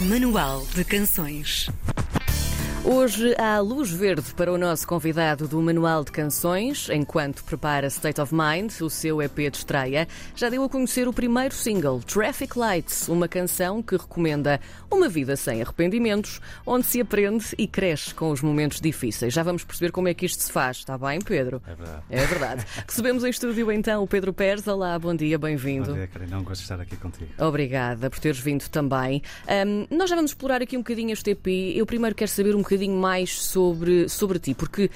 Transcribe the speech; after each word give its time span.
Manual 0.00 0.66
de 0.74 0.82
Canções. 0.82 1.68
Hoje 2.82 3.34
há 3.36 3.58
luz 3.58 3.90
verde 3.90 4.32
para 4.34 4.50
o 4.50 4.56
nosso 4.56 4.88
convidado 4.88 5.46
do 5.46 5.60
Manual 5.60 6.02
de 6.02 6.10
Canções, 6.10 6.88
enquanto 6.90 7.44
prepara 7.44 7.86
State 7.88 8.18
of 8.22 8.34
Mind, 8.34 8.72
o 8.80 8.88
seu 8.88 9.20
EP 9.20 9.36
de 9.50 9.58
estreia. 9.58 10.08
Já 10.34 10.48
deu 10.48 10.64
a 10.64 10.68
conhecer 10.68 11.06
o 11.06 11.12
primeiro 11.12 11.54
single, 11.54 12.00
Traffic 12.00 12.58
Lights, 12.58 13.06
uma 13.08 13.28
canção 13.28 13.82
que 13.82 13.96
recomenda 13.96 14.58
uma 14.90 15.10
vida 15.10 15.36
sem 15.36 15.60
arrependimentos, 15.60 16.40
onde 16.64 16.86
se 16.86 17.02
aprende 17.02 17.54
e 17.58 17.66
cresce 17.66 18.14
com 18.14 18.30
os 18.30 18.40
momentos 18.40 18.80
difíceis. 18.80 19.34
Já 19.34 19.42
vamos 19.42 19.62
perceber 19.62 19.92
como 19.92 20.08
é 20.08 20.14
que 20.14 20.24
isto 20.24 20.42
se 20.42 20.50
faz, 20.50 20.78
está 20.78 20.96
bem, 20.96 21.20
Pedro? 21.20 21.62
É 21.66 21.74
verdade. 21.74 22.02
É 22.08 22.26
verdade. 22.26 22.66
Recebemos 22.88 23.24
em 23.24 23.30
estúdio 23.30 23.70
então 23.70 24.02
o 24.02 24.06
Pedro 24.06 24.32
Pérez. 24.32 24.66
Olá, 24.66 24.98
bom 24.98 25.14
dia, 25.14 25.38
bem-vindo. 25.38 25.88
Bom 25.88 25.94
dia, 25.98 26.06
Karina. 26.06 26.36
Não 26.36 26.42
gosto 26.42 26.60
de 26.60 26.62
estar 26.62 26.80
aqui 26.80 26.96
contigo. 26.96 27.30
Obrigada 27.38 28.08
por 28.08 28.18
teres 28.18 28.40
vindo 28.40 28.66
também. 28.70 29.22
Um, 29.46 29.86
nós 29.94 30.08
já 30.08 30.16
vamos 30.16 30.30
explorar 30.30 30.62
aqui 30.62 30.78
um 30.78 30.80
bocadinho 30.80 31.12
este 31.12 31.32
EP. 31.32 31.46
Eu 31.76 31.84
primeiro 31.84 32.16
quero 32.16 32.30
saber 32.30 32.56
um 32.56 32.69
bocadinho 32.70 32.96
mais 32.96 33.42
sobre, 33.42 34.08
sobre 34.08 34.38
ti, 34.38 34.54
porque 34.54 34.90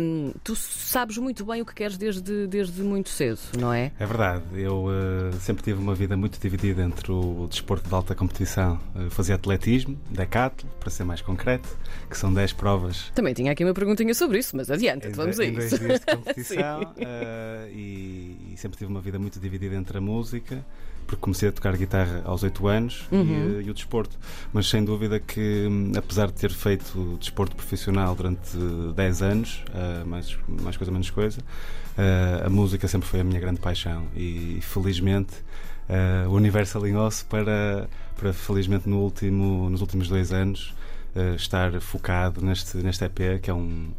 um, 0.00 0.32
tu 0.42 0.56
sabes 0.56 1.16
muito 1.18 1.44
bem 1.44 1.62
o 1.62 1.66
que 1.66 1.74
queres 1.74 1.96
desde, 1.96 2.48
desde 2.48 2.82
muito 2.82 3.10
cedo, 3.10 3.38
não 3.56 3.72
é? 3.72 3.92
É 3.98 4.04
verdade. 4.06 4.42
Eu 4.54 4.86
uh, 4.86 5.32
sempre 5.40 5.62
tive 5.62 5.80
uma 5.80 5.94
vida 5.94 6.16
muito 6.16 6.40
dividida 6.40 6.82
entre 6.82 7.12
o 7.12 7.46
desporto 7.48 7.88
de 7.88 7.94
alta 7.94 8.14
competição. 8.14 8.80
Uh, 8.94 9.08
fazia 9.10 9.36
atletismo, 9.36 9.96
decathlon, 10.10 10.68
para 10.80 10.90
ser 10.90 11.04
mais 11.04 11.20
concreto, 11.20 11.68
que 12.10 12.18
são 12.18 12.32
10 12.32 12.54
provas. 12.54 13.10
Também 13.14 13.34
tinha 13.34 13.52
aqui 13.52 13.62
uma 13.62 13.74
perguntinha 13.74 14.14
sobre 14.14 14.38
isso, 14.38 14.56
mas 14.56 14.70
adiante, 14.70 15.08
em, 15.08 15.12
vamos 15.12 15.38
a 15.38 15.44
em 15.44 15.56
isso. 15.56 15.78
dois 15.78 15.80
dias 15.80 16.00
de 16.00 16.06
competição 16.06 16.82
uh, 16.82 17.68
e, 17.70 18.52
e 18.52 18.56
sempre 18.56 18.78
tive 18.78 18.90
uma 18.90 19.00
vida 19.00 19.18
muito 19.18 19.38
dividida 19.38 19.76
entre 19.76 19.98
a 19.98 20.00
música 20.00 20.64
porque 21.06 21.20
comecei 21.20 21.48
a 21.48 21.52
tocar 21.52 21.76
guitarra 21.76 22.22
aos 22.24 22.42
8 22.42 22.66
anos 22.66 23.06
Uhum. 23.12 23.60
e, 23.60 23.64
e 23.66 23.70
o 23.70 23.74
desporto. 23.74 24.18
Mas 24.52 24.68
sem 24.68 24.84
dúvida 24.84 25.18
que, 25.20 25.66
hum, 25.68 25.92
apesar 25.96 26.26
de 26.28 26.34
ter 26.34 26.50
feito 26.50 27.16
desporto 27.20 27.54
profissional 27.56 28.14
durante 28.14 28.56
10 28.94 29.22
anos, 29.22 29.64
ah, 29.74 30.04
mais, 30.06 30.36
mais 30.48 30.76
coisa 30.76 30.90
menos 30.92 31.10
coisa, 31.10 31.40
ah, 31.98 32.46
a 32.46 32.50
música 32.50 32.86
sempre 32.88 33.08
foi 33.08 33.20
a 33.20 33.24
minha 33.24 33.40
grande 33.40 33.60
paixão 33.60 34.04
e 34.16 34.58
felizmente 34.62 35.34
ah, 35.88 36.26
o 36.28 36.32
universo 36.32 36.78
alinhou-se 36.78 37.24
para, 37.24 37.88
para 38.16 38.32
felizmente 38.32 38.88
no 38.88 38.98
último, 39.00 39.68
nos 39.70 39.80
últimos 39.80 40.08
dois 40.08 40.32
anos 40.32 40.74
estar 41.36 41.78
focado 41.82 42.42
neste, 42.42 42.78
neste 42.78 43.04
EP 43.04 43.38
que 43.42 43.50
é 43.50 43.54
um, 43.54 43.90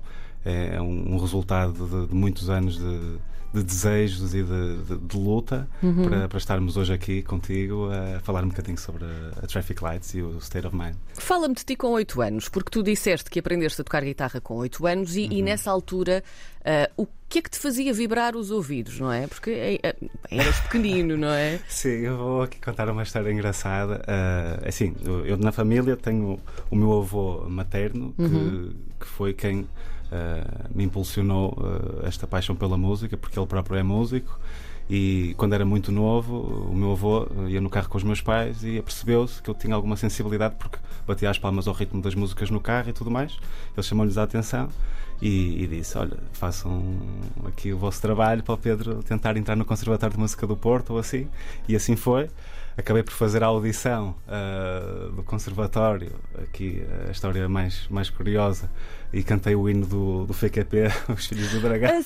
é 0.43 0.81
um, 0.81 1.13
um 1.13 1.17
resultado 1.19 1.73
de, 1.87 2.07
de 2.07 2.15
muitos 2.15 2.49
anos 2.49 2.79
de, 2.79 3.17
de 3.53 3.63
desejos 3.63 4.33
e 4.33 4.41
de, 4.43 4.77
de- 4.83 4.97
de 4.97 5.17
luta 5.17 5.67
Uhum. 5.81 6.09
para, 6.09 6.27
para 6.27 6.37
estarmos 6.37 6.75
hoje 6.75 6.91
aqui 6.93 7.21
contigo 7.21 7.89
a 7.91 8.19
falar 8.21 8.43
um 8.43 8.47
bocadinho 8.47 8.77
sobre 8.77 9.03
a, 9.05 9.43
a 9.43 9.47
Traffic 9.47 9.83
Lights 9.83 10.13
e 10.15 10.21
o 10.21 10.37
State 10.39 10.65
of 10.65 10.75
Mind. 10.75 10.95
Fala-me 11.13 11.53
de 11.53 11.63
ti 11.63 11.75
com 11.75 11.91
8 11.91 12.21
anos, 12.21 12.49
porque 12.49 12.69
tu 12.71 12.81
disseste 12.81 13.29
que 13.29 13.39
aprendeste 13.39 13.79
a 13.81 13.83
tocar 13.83 14.03
guitarra 14.03 14.41
com 14.41 14.55
8 14.55 14.87
anos 14.87 15.15
e, 15.15 15.27
e 15.27 15.37
Uhum. 15.39 15.43
nessa 15.45 15.69
altura 15.69 16.23
ah, 16.65 16.89
o 16.97 17.05
que 17.33 17.39
é 17.39 17.41
que 17.41 17.49
te 17.49 17.57
fazia 17.57 17.91
vibrar 17.91 18.35
os 18.35 18.51
ouvidos, 18.51 18.99
não 18.99 19.11
é? 19.11 19.25
Porque 19.25 19.49
eh, 19.49 19.79
eh, 19.81 19.95
eras 20.29 20.59
pequenino, 20.59 21.17
não 21.17 21.29
é? 21.29 21.59
Sim, 21.67 21.89
eu 21.89 22.15
vou 22.15 22.41
aqui 22.43 22.59
contar 22.61 22.87
uma 22.89 23.01
história 23.01 23.31
engraçada. 23.31 24.03
Ah, 24.07 24.59
assim, 24.67 24.95
eu, 25.25 25.35
na 25.37 25.51
família 25.51 25.97
tenho 25.97 26.39
o 26.69 26.75
meu 26.75 26.99
avô 26.99 27.43
materno, 27.49 28.13
que, 28.15 28.21
Uhum. 28.21 28.73
que 28.99 29.07
foi 29.07 29.33
quem 29.33 29.67
ah, 30.11 30.69
me 30.75 30.83
impulsionou 30.83 31.57
ah, 31.59 32.07
esta 32.07 32.27
paixão 32.27 32.55
pela 32.55 32.77
música, 32.77 33.17
porque 33.17 33.39
ele 33.39 33.47
próprio 33.47 33.77
é 33.77 33.83
músico. 33.83 34.39
E 34.89 35.33
quando 35.37 35.53
era 35.53 35.65
muito 35.65 35.91
novo, 35.91 36.67
o 36.69 36.75
meu 36.75 36.91
avô 36.91 37.27
ia 37.47 37.61
no 37.61 37.69
carro 37.69 37.89
com 37.89 37.97
os 37.97 38.03
meus 38.03 38.21
pais 38.21 38.63
e 38.63 38.77
apercebeu-se 38.77 39.41
que 39.41 39.49
eu 39.49 39.53
tinha 39.53 39.75
alguma 39.75 39.95
sensibilidade 39.95 40.55
porque 40.59 40.77
batia 41.07 41.29
as 41.29 41.39
palmas 41.39 41.67
ao 41.67 41.73
ritmo 41.73 42.01
das 42.01 42.15
músicas 42.15 42.49
no 42.49 42.59
carro 42.59 42.89
e 42.89 42.93
tudo 42.93 43.09
mais. 43.09 43.37
Ele 43.75 43.83
chamou-lhes 43.83 44.17
a 44.17 44.23
atenção 44.23 44.69
e, 45.21 45.63
e 45.63 45.67
disse: 45.67 45.97
Olha, 45.97 46.17
façam 46.33 46.83
aqui 47.45 47.71
o 47.71 47.77
vosso 47.77 48.01
trabalho 48.01 48.43
para 48.43 48.53
o 48.53 48.57
Pedro 48.57 49.01
tentar 49.03 49.37
entrar 49.37 49.55
no 49.55 49.65
Conservatório 49.65 50.15
de 50.15 50.19
Música 50.19 50.45
do 50.45 50.57
Porto 50.57 50.91
ou 50.91 50.99
assim. 50.99 51.27
E 51.67 51.75
assim 51.75 51.95
foi. 51.95 52.29
Acabei 52.75 53.03
por 53.03 53.13
fazer 53.13 53.43
a 53.43 53.47
audição 53.47 54.15
ah, 54.27 55.11
do 55.15 55.21
Conservatório, 55.21 56.11
aqui 56.41 56.83
a 57.07 57.11
história 57.11 57.47
mais, 57.47 57.87
mais 57.87 58.09
curiosa, 58.09 58.67
e 59.13 59.23
cantei 59.23 59.53
o 59.55 59.69
hino 59.69 59.85
do, 59.85 60.25
do 60.25 60.33
FQP, 60.33 60.87
Os 61.15 61.27
Filhos 61.27 61.51
do 61.51 61.61
Dragão. 61.61 62.03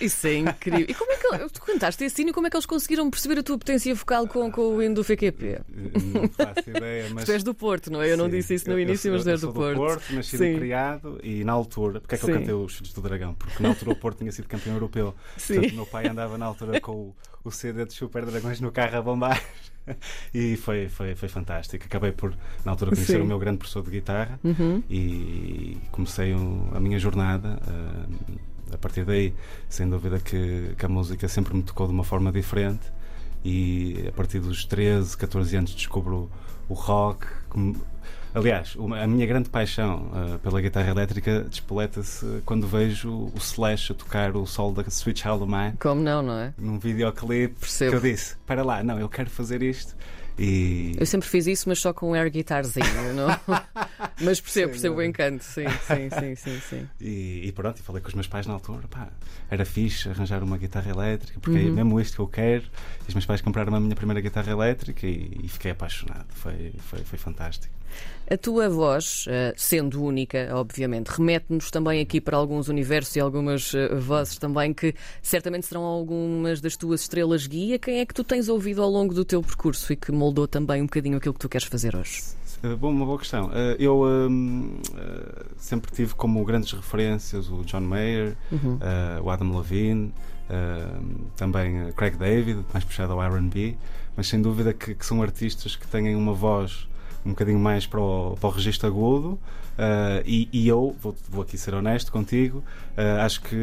Isso 0.00 0.26
é 0.26 0.34
incrível. 0.34 0.86
E 0.88 0.94
como 0.94 1.10
é 1.12 1.16
que 1.16 1.48
tu 1.52 1.62
cantaste 1.62 2.04
esse 2.04 2.20
hino 2.20 2.30
e 2.30 2.32
como 2.34 2.46
é 2.46 2.50
que 2.50 2.56
eles 2.56 2.66
conseguiram 2.66 3.08
perceber 3.10 3.38
a 3.40 3.42
tua 3.42 3.56
potência 3.58 3.94
vocal 3.94 4.28
com, 4.28 4.50
com 4.52 4.76
o 4.76 4.82
hino 4.82 4.94
do 4.96 5.02
FQP? 5.04 5.60
Não 6.12 6.28
faço 6.28 6.68
ideia, 6.70 7.08
mas. 7.14 7.24
Tu 7.24 7.32
és 7.32 7.42
do 7.42 7.54
Porto, 7.54 7.90
não 7.90 8.02
é? 8.02 8.12
Eu 8.12 8.16
não 8.16 8.26
Sim, 8.26 8.30
disse 8.32 8.54
isso 8.54 8.66
no 8.68 8.74
eu- 8.74 8.78
eu 8.78 8.82
início, 8.82 9.10
sou- 9.10 9.12
mas 9.12 9.22
tu 9.22 9.28
eu 9.28 9.32
és 9.32 9.40
sou 9.40 9.52
do 9.52 9.54
Porto. 9.74 10.12
nascido 10.14 10.38
Sim. 10.40 10.52
e 10.52 10.56
criado, 10.58 11.20
e 11.22 11.44
na 11.44 11.52
altura, 11.52 12.00
porque 12.00 12.14
é 12.14 12.18
que 12.18 12.24
Sim. 12.26 12.32
eu 12.32 12.38
cantei 12.38 12.54
os 12.54 12.74
Filhos 12.76 12.92
do 12.92 13.00
Dragão? 13.00 13.34
Porque 13.34 13.62
na 13.62 13.70
altura 13.70 13.90
o 13.92 13.96
Porto 13.96 14.18
tinha 14.18 14.32
sido 14.32 14.46
campeão 14.48 14.74
europeu. 14.74 15.14
Sim. 15.36 15.54
Portanto, 15.54 15.74
meu 15.74 15.86
pai 15.86 16.06
andava 16.08 16.36
na 16.36 16.46
altura 16.46 16.80
com 16.80 16.92
o, 16.92 17.16
o 17.44 17.50
CD 17.50 17.86
de 17.86 17.94
Super 17.94 18.26
Dragões 18.26 18.60
no 18.60 18.70
carro 18.70 18.98
a 18.98 19.02
bombar. 19.02 19.42
E 20.32 20.56
foi, 20.56 20.88
foi, 20.88 21.16
foi 21.16 21.28
fantástico. 21.28 21.84
Acabei 21.84 22.12
por, 22.12 22.32
na 22.64 22.70
altura, 22.70 22.92
conhecer 22.92 23.14
Sim. 23.16 23.22
o 23.22 23.24
meu 23.24 23.38
grande 23.40 23.58
professor 23.58 23.82
de 23.82 23.90
guitarra 23.90 24.38
Uhum. 24.44 24.82
e 24.88 25.78
comecei 25.90 26.32
a 26.74 26.80
minha 26.80 26.98
jornada. 26.98 27.58
ah, 27.66 28.06
a 28.72 28.78
partir 28.78 29.04
daí, 29.04 29.34
sem 29.68 29.88
dúvida 29.90 30.20
que, 30.20 30.74
que 30.78 30.86
a 30.86 30.88
música 30.88 31.26
sempre 31.26 31.54
me 31.54 31.62
tocou 31.62 31.86
de 31.88 31.92
uma 31.92 32.04
forma 32.04 32.30
diferente. 32.30 32.86
E 33.44 34.04
a 34.08 34.12
partir 34.12 34.38
dos 34.38 34.64
13, 34.64 35.16
14 35.16 35.56
anos 35.56 35.74
descubro 35.74 36.30
o 36.68 36.74
rock. 36.74 37.26
Aliás, 38.32 38.76
a 39.02 39.06
minha 39.08 39.26
grande 39.26 39.48
paixão 39.48 40.08
ah, 40.14 40.38
pela 40.40 40.60
guitarra 40.60 40.90
elétrica 40.90 41.40
despoleta-se 41.40 42.42
quando 42.46 42.64
vejo 42.66 43.10
o 43.10 43.32
Slash 43.38 43.90
a 43.92 43.94
tocar 43.96 44.36
o 44.36 44.46
solo 44.46 44.74
da 44.74 44.88
Switch 44.88 45.24
Hollow 45.24 45.48
Mind 45.48 45.74
Como 45.80 46.00
não, 46.00 46.22
não 46.22 46.34
é? 46.38 46.54
num 46.56 46.78
videoclipe 46.78 47.56
Percebo. 47.58 47.90
que 47.90 47.96
eu 47.96 48.00
disse: 48.12 48.36
para 48.46 48.62
lá, 48.62 48.84
não, 48.84 49.00
eu 49.00 49.08
quero 49.08 49.28
fazer 49.28 49.62
isto. 49.62 49.96
E 50.38 50.94
Eu 50.98 51.04
sempre 51.06 51.28
fiz 51.28 51.46
isso, 51.46 51.68
mas 51.68 51.78
só 51.78 51.92
com 51.92 52.10
um 52.10 52.14
air 52.14 52.30
guitarzinho, 52.30 52.86
não? 53.14 53.28
mas 54.20 54.40
percebo, 54.40 54.70
percebo 54.72 54.94
o 54.96 54.98
não. 54.98 55.04
encanto, 55.04 55.44
sim, 55.44 55.64
sim, 55.86 56.08
sim, 56.18 56.34
sim, 56.34 56.60
sim. 56.68 56.88
E, 57.00 57.42
e 57.48 57.52
pronto, 57.52 57.78
e 57.78 57.82
falei 57.82 58.00
com 58.00 58.08
os 58.08 58.14
meus 58.14 58.26
pais 58.26 58.46
na 58.46 58.54
altura, 58.54 58.88
pá, 58.88 59.08
era 59.50 59.64
fixe 59.64 60.08
arranjar 60.08 60.42
uma 60.42 60.56
guitarra 60.56 60.90
elétrica, 60.90 61.38
porque 61.40 61.58
é 61.58 61.62
Uhum. 61.62 61.74
mesmo 61.74 62.00
isto 62.00 62.14
que 62.14 62.20
eu 62.20 62.26
quero. 62.28 62.64
E 63.06 63.08
os 63.08 63.14
meus 63.14 63.26
pais 63.26 63.40
compraram 63.40 63.74
a 63.74 63.80
minha 63.80 63.94
primeira 63.96 64.20
guitarra 64.20 64.50
elétrica 64.50 65.06
e, 65.06 65.40
e 65.44 65.48
fiquei 65.48 65.72
apaixonado. 65.72 66.26
Foi, 66.30 66.72
foi, 66.78 67.00
foi 67.00 67.18
fantástico. 67.18 67.74
A 68.30 68.36
tua 68.36 68.68
voz, 68.68 69.24
eh, 69.28 69.52
sendo 69.56 70.00
única, 70.04 70.50
obviamente, 70.52 71.08
remete-nos 71.08 71.68
também 71.68 72.00
aqui 72.00 72.20
para 72.20 72.36
alguns 72.36 72.68
universos 72.68 73.16
e 73.16 73.20
algumas 73.20 73.74
eh, 73.74 73.92
vozes 73.96 74.38
também 74.38 74.72
que 74.72 74.94
certamente 75.20 75.66
serão 75.66 75.82
algumas 75.82 76.60
das 76.60 76.76
tuas 76.76 77.00
estrelas 77.00 77.48
guia. 77.48 77.76
Quem 77.76 77.98
é 77.98 78.06
que 78.06 78.14
tu 78.14 78.22
tens 78.22 78.48
ouvido 78.48 78.82
ao 78.82 78.88
longo 78.88 79.12
do 79.12 79.24
teu 79.24 79.42
percurso 79.42 79.92
e 79.92 79.96
que 79.96 80.12
moldou 80.12 80.46
também 80.46 80.80
um 80.80 80.84
bocadinho 80.84 81.16
aquilo 81.16 81.34
que 81.34 81.40
tu 81.40 81.48
queres 81.48 81.66
fazer 81.66 81.96
hoje? 81.96 82.22
Uh, 82.62 82.76
Bom, 82.76 82.90
uma 82.90 83.04
boa 83.04 83.18
questão. 83.18 83.50
Eu 83.80 84.04
um, 84.04 84.76
sempre 85.56 85.90
tive 85.90 86.14
como 86.14 86.44
grandes 86.44 86.70
referências 86.72 87.48
o 87.50 87.64
John 87.64 87.80
Mayer, 87.80 88.36
Uhum. 88.52 88.74
uh, 88.74 89.24
o 89.24 89.30
Adam 89.30 89.56
Levine, 89.56 90.12
uh, 90.48 91.30
também 91.36 91.90
Craig 91.96 92.16
David, 92.16 92.64
mais 92.72 92.84
puxado 92.84 93.12
ao 93.12 93.20
R&B, 93.20 93.76
mas 94.16 94.28
sem 94.28 94.40
dúvida 94.40 94.72
que, 94.72 94.94
que 94.94 95.04
são 95.04 95.20
artistas 95.20 95.74
que 95.74 95.88
têm 95.88 96.14
uma 96.14 96.32
voz 96.32 96.86
um 97.24 97.30
bocadinho 97.30 97.58
mais 97.58 97.86
para 97.86 98.00
o, 98.00 98.36
para 98.40 98.48
o 98.48 98.52
registro 98.52 98.86
agudo 98.88 99.28
uh, 99.30 100.22
e, 100.24 100.48
e 100.52 100.66
eu, 100.68 100.96
vou, 101.00 101.14
vou 101.28 101.42
aqui 101.42 101.58
ser 101.58 101.74
honesto 101.74 102.10
contigo, 102.10 102.58
uh, 102.96 103.20
acho 103.24 103.42
que 103.42 103.54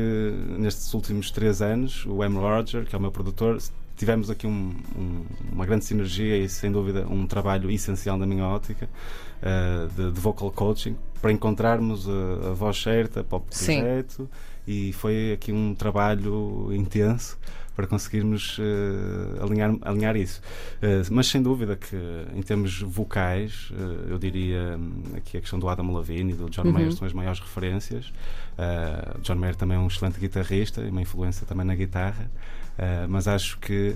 nestes 0.57 0.93
últimos 0.93 1.31
três 1.31 1.61
anos 1.61 2.05
o 2.05 2.23
M. 2.23 2.37
Roger, 2.37 2.85
que 2.85 2.95
é 2.95 2.97
o 2.97 3.01
meu 3.01 3.11
produtor, 3.11 3.57
tivemos 3.95 4.29
aqui 4.29 4.45
um- 4.45 4.75
um- 4.95 5.25
uma 5.51 5.65
grande 5.65 5.85
sinergia 5.85 6.37
e 6.37 6.47
sem 6.47 6.71
dúvida 6.71 7.07
um 7.09 7.25
trabalho 7.25 7.69
essencial 7.71 8.15
na 8.17 8.27
minha 8.27 8.45
ótica 8.45 8.87
uh, 9.41 9.87
de, 9.95 10.11
de 10.11 10.19
vocal 10.19 10.51
coaching 10.51 10.95
para 11.19 11.31
encontrarmos 11.31 12.07
a, 12.07 12.49
a 12.49 12.53
voz 12.53 12.79
certa 12.81 13.23
para 13.23 13.39
o 13.39 13.43
Sim. 13.49 13.79
projeto 13.79 14.29
e 14.67 14.93
foi 14.93 15.31
aqui 15.33 15.51
um 15.51 15.73
trabalho 15.73 16.69
intenso 16.73 17.39
para 17.77 17.85
conseguirmos 17.85 18.57
uh, 18.57 19.43
alinhar, 19.43 19.75
alinhar 19.83 20.17
isso. 20.17 20.41
Uh, 20.77 21.05
mas 21.11 21.27
sem 21.27 21.43
dúvida 21.43 21.75
que 21.75 21.95
em 22.35 22.41
termos 22.41 22.81
vocais, 22.81 23.69
uh, 23.71 24.09
eu 24.09 24.17
diria 24.17 24.75
hum, 24.79 25.03
aqui 25.15 25.37
a 25.37 25.41
questão 25.41 25.59
do 25.59 25.69
Adam 25.69 25.95
Levine 25.95 26.33
e 26.33 26.35
do 26.35 26.49
John 26.49 26.63
Uhum. 26.63 26.71
Mayer 26.73 26.91
são 26.91 27.05
as 27.05 27.13
maiores 27.13 27.39
referências. 27.39 28.11
John 29.21 29.35
Mayer 29.35 29.55
também 29.55 29.77
é 29.77 29.79
um 29.79 29.85
excelente 29.85 30.19
guitarrista 30.19 30.81
e 30.81 30.89
uma 30.89 31.01
influência 31.01 31.45
também 31.45 31.65
na 31.65 31.75
guitarra, 31.75 32.29
mas 33.07 33.27
acho 33.27 33.59
que 33.59 33.95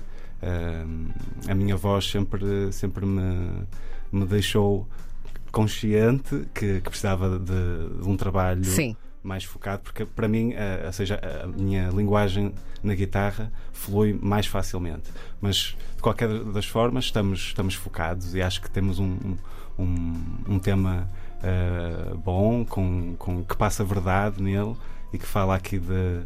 a 1.49 1.55
minha 1.55 1.75
voz 1.75 2.09
sempre, 2.09 2.71
sempre 2.71 3.03
me, 3.03 3.63
me 4.11 4.25
deixou 4.25 4.87
consciente 5.51 6.45
que, 6.53 6.79
que 6.79 6.89
precisava 6.89 7.39
de, 7.39 8.01
de 8.01 8.07
um 8.07 8.15
trabalho 8.15 8.63
Sim. 8.63 8.95
Mais 9.23 9.43
focado, 9.43 9.83
porque 9.83 10.05
para 10.05 10.27
mim, 10.27 10.51
uh, 10.51 10.87
ou 10.87 10.93
seja, 10.93 11.19
a 11.43 11.47
minha 11.47 11.89
linguagem 11.89 12.53
na 12.83 12.95
guitarra 12.95 13.51
flui 13.71 14.17
mais 14.19 14.47
facilmente. 14.47 15.11
Mas 15.39 15.77
de 15.95 16.01
qualquer 16.01 16.27
das 16.45 16.65
formas, 16.65 17.05
estamos, 17.05 17.39
estamos 17.39 17.75
focados 17.75 18.33
e 18.33 18.41
acho 18.41 18.61
que 18.61 18.69
temos 18.69 18.99
um, 18.99 19.37
um, 19.77 20.23
um 20.47 20.59
tema 20.59 21.09
uh, 21.41 22.17
bom, 22.17 22.65
com, 22.65 23.15
com, 23.17 23.43
que 23.43 23.55
passa 23.55 23.83
verdade 23.83 24.41
nele 24.41 24.75
e 25.13 25.17
que 25.17 25.25
fala 25.25 25.55
aqui 25.55 25.77
de, 25.77 26.21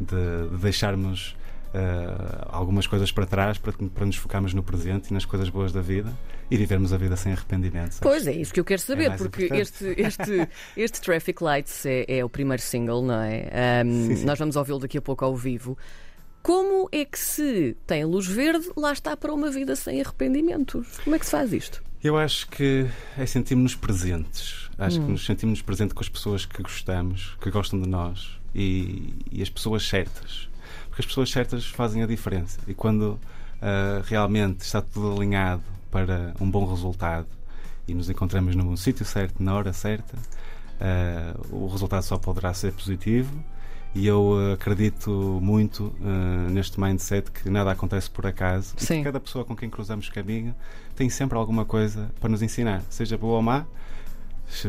de, 0.00 0.48
de 0.50 0.58
deixarmos 0.58 1.36
uh, 1.74 2.48
algumas 2.48 2.86
coisas 2.86 3.12
para 3.12 3.26
trás 3.26 3.58
para, 3.58 3.72
para 3.72 4.06
nos 4.06 4.16
focarmos 4.16 4.54
no 4.54 4.62
presente 4.62 5.10
e 5.10 5.14
nas 5.14 5.24
coisas 5.24 5.48
boas 5.48 5.72
da 5.72 5.80
vida 5.80 6.12
e 6.50 6.56
vivermos 6.56 6.92
a 6.92 6.96
vida 6.96 7.16
sem 7.16 7.32
arrependimento. 7.32 7.92
Sabes? 7.92 8.00
Pois 8.00 8.26
é, 8.26 8.32
isso 8.32 8.52
que 8.52 8.60
eu 8.60 8.64
quero 8.64 8.80
saber, 8.80 9.10
é 9.10 9.16
porque 9.16 9.48
este, 9.52 9.94
este, 9.96 10.48
este 10.76 11.00
Traffic 11.00 11.42
Lights 11.42 11.86
é, 11.86 12.04
é, 12.08 12.24
o 12.24 12.28
primeiro 12.28 12.62
single, 12.62 13.02
não 13.02 13.20
é? 13.20 13.84
Um, 13.84 14.06
sim, 14.06 14.16
sim. 14.16 14.24
Nós 14.24 14.38
vamos 14.38 14.56
ouvi-lo 14.56 14.80
daqui 14.80 14.98
a 14.98 15.02
pouco 15.02 15.24
ao 15.24 15.36
vivo. 15.36 15.76
Como 16.42 16.88
é 16.90 17.04
que 17.04 17.18
se 17.18 17.76
tem 17.86 18.04
luz 18.04 18.26
verde, 18.26 18.66
lá 18.76 18.92
está 18.92 19.16
para 19.16 19.32
uma 19.32 19.50
vida 19.50 19.76
sem 19.76 20.00
arrependimentos? 20.00 20.98
Como 21.04 21.14
é 21.14 21.18
que 21.18 21.24
se 21.26 21.32
faz 21.32 21.52
isto? 21.52 21.82
Eu 22.02 22.16
acho 22.16 22.48
que 22.48 22.86
é 23.18 23.26
sentirmos-nos 23.26 23.74
presentes. 23.74 24.70
Acho 24.78 24.98
hum. 24.98 25.04
que 25.04 25.10
nos 25.12 25.26
sentimos 25.26 25.60
presentes 25.60 25.92
com 25.92 26.00
as 26.00 26.08
pessoas 26.08 26.46
que 26.46 26.62
gostamos, 26.62 27.36
que 27.40 27.50
gostam 27.50 27.80
de 27.80 27.88
nós 27.88 28.40
e, 28.54 29.12
e 29.30 29.42
as 29.42 29.50
pessoas 29.50 29.86
certas 29.86 30.50
porque 30.90 31.02
as 31.02 31.06
pessoas 31.06 31.30
certas 31.30 31.66
fazem 31.66 32.02
a 32.02 32.06
diferença. 32.06 32.58
E 32.66 32.74
quando 32.74 33.12
uh, 33.12 34.02
realmente 34.04 34.60
está 34.60 34.82
tudo 34.82 35.16
alinhado 35.16 35.62
para 35.90 36.34
um 36.40 36.50
bom 36.50 36.64
resultado 36.66 37.26
e 37.86 37.94
nos 37.94 38.08
encontramos 38.08 38.54
no 38.54 38.76
sítio 38.76 39.04
certo, 39.04 39.42
na 39.42 39.54
hora 39.54 39.72
certa, 39.72 40.16
uh, 40.16 41.56
o 41.56 41.66
resultado 41.68 42.02
só 42.02 42.16
poderá 42.16 42.54
ser 42.54 42.72
positivo. 42.72 43.32
E 43.92 44.06
eu 44.06 44.34
uh, 44.34 44.52
acredito 44.52 45.10
muito 45.42 45.92
neste 46.48 46.80
mindset 46.80 47.30
que 47.32 47.50
nada 47.50 47.72
acontece 47.72 48.08
por 48.08 48.24
acaso 48.24 48.74
Sim. 48.76 48.94
e 48.94 48.98
que 48.98 49.04
cada 49.04 49.18
pessoa 49.18 49.44
com 49.44 49.56
quem 49.56 49.68
cruzamos 49.68 50.08
caminho 50.08 50.54
tem 50.94 51.10
sempre 51.10 51.36
alguma 51.36 51.64
coisa 51.64 52.08
para 52.20 52.30
nos 52.30 52.40
ensinar, 52.40 52.82
seja 52.88 53.18
boa 53.18 53.36
ou 53.36 53.42
má. 53.42 53.66
Se, 54.48 54.68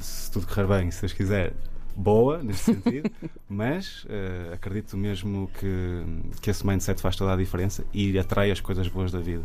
se 0.00 0.30
tudo 0.30 0.46
correr 0.46 0.66
bem, 0.66 0.90
se 0.90 1.00
Deus 1.00 1.12
quiser, 1.12 1.52
boa 1.98 2.40
neste 2.42 2.64
sentido, 2.72 3.10
mas 3.48 4.04
uh, 4.04 4.54
acredito 4.54 4.96
mesmo 4.96 5.50
que, 5.58 6.04
que 6.40 6.50
esse 6.50 6.64
mindset 6.66 7.02
faz 7.02 7.16
toda 7.16 7.32
a 7.32 7.36
diferença 7.36 7.84
e 7.92 8.16
atrai 8.18 8.50
as 8.50 8.60
coisas 8.60 8.86
boas 8.88 9.10
da 9.10 9.18
vida. 9.18 9.42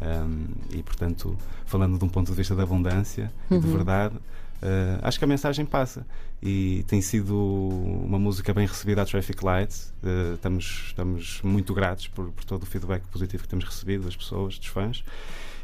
Um, 0.00 0.46
e 0.70 0.82
portanto, 0.82 1.36
falando 1.66 1.98
de 1.98 2.04
um 2.04 2.08
ponto 2.08 2.30
de 2.30 2.36
vista 2.36 2.54
da 2.54 2.62
abundância 2.62 3.30
uhum. 3.50 3.58
e 3.58 3.60
de 3.60 3.66
uhum. 3.66 3.72
verdade, 3.72 4.16
uh, 4.16 4.98
acho 5.02 5.18
que 5.18 5.24
a 5.24 5.28
mensagem 5.28 5.66
passa 5.66 6.06
e 6.42 6.84
tem 6.88 7.02
sido 7.02 7.36
uma 7.36 8.18
música 8.18 8.54
bem 8.54 8.66
recebida 8.66 9.02
a 9.02 9.04
Traffic 9.04 9.44
Lights. 9.44 9.92
Uh, 10.02 10.34
estamos, 10.34 10.84
estamos 10.86 11.40
muito 11.42 11.74
gratos 11.74 12.08
por, 12.08 12.30
por 12.30 12.44
todo 12.44 12.62
o 12.62 12.66
feedback 12.66 13.02
positivo 13.08 13.42
que 13.42 13.48
temos 13.48 13.64
recebido 13.64 14.04
das 14.04 14.16
pessoas, 14.16 14.58
dos 14.58 14.68
fãs, 14.68 15.04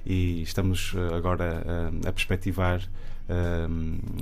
e 0.04 0.42
estamos 0.42 0.94
agora 1.16 1.90
a 2.06 2.12
perspectivar 2.12 2.80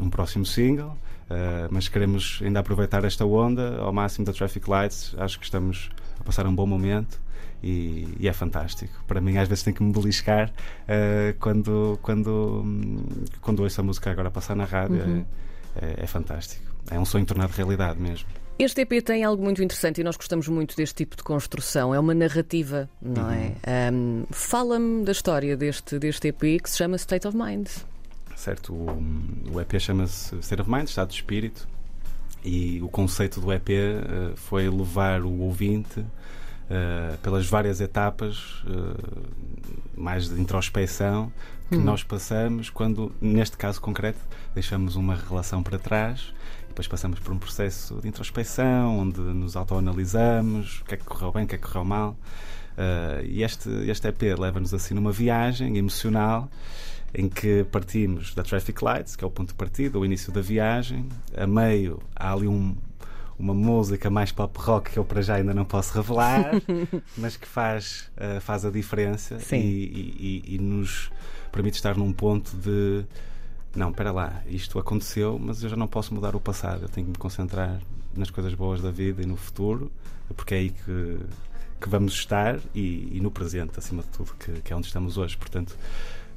um 0.01 0.09
próximo 0.09 0.47
single. 0.47 0.97
Uh, 1.25 1.69
mas 1.71 1.89
queremos 1.89 2.41
ainda 2.43 2.61
aproveitar 2.61 3.03
esta 3.05 3.25
onda 3.25 3.79
ao 3.79 3.93
máximo 3.93 4.27
da 4.27 4.33
Traffic 4.33 4.69
Lights. 4.69 5.15
Acho 5.17 5.39
que 5.39 5.45
estamos 5.45 5.91
a 6.25 6.27
passar 6.27 6.47
um 6.47 6.55
bom 6.55 6.67
momento 6.67 7.21
e, 7.63 8.09
e 8.19 8.29
é 8.29 8.33
fantástico. 8.33 8.93
Para 9.07 9.21
mim, 9.21 9.37
às 9.37 9.49
vezes, 9.49 9.63
tem 9.63 9.73
que 9.73 9.83
me 9.83 9.93
beliscar 9.93 10.51
uh, 10.51 11.39
quando, 11.39 11.99
quando, 12.03 12.65
quando 13.41 13.63
ouço 13.63 13.81
a 13.81 13.85
música 13.85 14.11
agora 14.11 14.31
passar 14.31 14.55
na 14.55 14.65
rádio. 14.65 15.05
Uhum. 15.05 15.25
É, 15.77 15.87
é, 15.87 15.95
é 15.99 16.07
fantástico. 16.07 16.65
É 16.91 16.99
um 16.99 17.05
sonho 17.05 17.25
tornado 17.25 17.51
realidade 17.53 18.01
mesmo. 18.01 18.29
Este 18.59 18.83
EP 18.83 19.03
tem 19.03 19.25
algo 19.25 19.43
muito 19.43 19.63
interessante 19.63 20.01
e 20.01 20.05
nós 20.05 20.17
gostamos 20.17 20.47
muito 20.47 20.77
deste 20.77 20.95
tipo 20.95 21.17
de 21.17 21.25
construção. 21.25 21.95
É 21.95 21.99
uma 21.99 22.15
narrativa, 22.15 22.89
não 23.03 23.31
é? 23.31 23.37
uhum. 23.37 23.55
é? 23.65 23.91
Um, 23.93 24.27
Fala-me 24.31 25.05
da 25.05 25.13
história 25.13 25.57
deste, 25.57 25.99
deste 25.99 26.29
EP 26.29 26.63
que 26.63 26.71
se 26.71 26.77
chama 26.77 26.97
State 26.97 27.27
of 27.27 27.37
Mind 27.37 27.69
certo? 28.37 28.73
O, 28.75 29.03
o 29.53 29.61
EP 29.61 29.79
chama-se 29.79 30.37
State 30.41 30.63
of 30.63 30.71
Mind, 30.71 30.89
Estado 30.89 31.09
de 31.09 31.15
Espírito, 31.15 31.67
e 32.45 32.81
o 32.83 32.89
conceito 32.89 33.41
do 33.41 33.53
EP 33.53 33.69
uh, 33.69 33.73
eh, 33.73 34.33
foi 34.37 34.69
levar 34.69 35.23
o 35.23 35.41
ouvinte 35.41 36.01
uh, 36.01 37.19
pelas 37.23 37.47
várias 37.47 37.81
etapas 37.81 38.63
uh, 38.65 39.25
mais 39.97 40.29
de 40.29 40.41
introspeção 40.41 41.33
que 41.71 41.77
uhum. 41.77 41.85
nós 41.85 42.03
passamos 42.03 42.69
quando, 42.69 43.11
neste 43.21 43.57
caso 43.57 43.81
concreto, 43.81 44.19
deixamos 44.55 44.95
uma 44.97 45.15
relação 45.15 45.63
para 45.63 45.79
trás 45.79 46.35
depois 46.75 46.89
passamos 46.89 47.21
por 47.21 47.33
um 47.33 47.39
processo 47.39 48.01
de 48.03 48.09
introspeção 48.09 48.99
onde 48.99 49.21
nos 49.21 49.55
autoanalisamos, 49.55 50.81
o 50.81 50.85
que 50.85 50.95
é 50.95 50.97
que 50.97 51.05
correu 51.05 51.31
bem, 51.31 51.45
o 51.45 51.47
que 51.47 51.55
é 51.55 51.59
que 51.59 51.65
correu 51.65 51.85
mal. 51.85 52.17
Uh, 52.77 53.25
e 53.25 53.43
este, 53.43 53.69
este 53.89 54.09
EP 54.09 54.23
leva-nos 54.39 54.75
assim 54.75 54.95
numa 54.95 55.13
viagem 55.13 55.77
emocional 55.77 56.51
em 57.15 57.29
que 57.29 57.65
partimos 57.71 58.35
da 58.35 58.43
Traffic 58.43 58.85
Lights, 58.85 59.15
que 59.15 59.25
é 59.25 59.27
o 59.27 59.31
ponto 59.31 59.49
de 59.49 59.55
partida, 59.55 59.99
o 59.99 60.05
início 60.05 60.33
da 60.33 60.41
viagem. 60.41 61.09
A 61.37 61.47
meio 61.47 62.03
há 62.17 62.33
ali 62.33 62.49
um, 62.49 62.75
uma 63.39 63.55
música 63.55 64.11
mais 64.11 64.33
pop 64.33 64.59
rock 64.59 64.91
que 64.91 64.99
eu 64.99 65.05
para 65.05 65.23
já 65.23 65.37
ainda 65.37 65.55
não 65.55 65.65
posso 65.65 65.95
revelar, 65.95 66.51
mas 67.17 67.37
que 67.37 67.47
faz, 67.47 68.11
uh, 68.17 68.41
faz 68.41 68.65
a 68.65 68.71
diferença 68.71 69.39
e, 69.53 69.57
e, 69.57 70.43
e, 70.49 70.55
e, 70.57 70.59
nos 70.59 71.11
permite 71.53 71.75
estar 71.77 71.97
num 71.97 72.13
ponto 72.13 72.57
de 72.57 73.05
não, 73.75 73.91
espera 73.91 74.13
lá, 74.13 74.43
isto 74.47 74.79
aconteceu, 74.79 75.39
mas 75.39 75.63
eu 75.63 75.69
já 75.69 75.77
não 75.77 75.87
posso 75.87 76.15
mudar 76.15 76.37
o 76.37 76.41
passado, 76.41 76.83
eu 76.83 76.89
tenho 76.89 77.07
que 77.07 77.13
me 77.13 77.19
concentrar 77.19 77.81
nas 78.17 78.31
coisas 78.31 78.55
boas 78.55 78.81
da 78.81 78.91
vida 78.91 79.23
e 79.23 79.27
no 79.27 79.37
futuro, 79.37 79.91
porque 80.37 80.55
é 80.55 80.59
aí 80.59 80.71
que, 80.71 81.19
que 81.81 81.89
vamos 81.89 82.13
estar 82.15 82.59
e, 82.75 83.19
no 83.21 83.31
presente, 83.31 83.79
acima 83.79 84.03
de 84.03 84.09
tudo, 84.09 84.33
que, 84.39 84.61
que 84.61 84.73
é 84.73 84.77
onde 84.77 84.87
estamos 84.87 85.19
hoje. 85.19 85.37
Portanto, 85.37 85.77